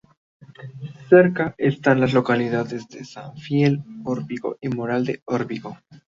[1.09, 5.77] Cerca están las localidades de San Feliz de Órbigo y Moral de Órbigo.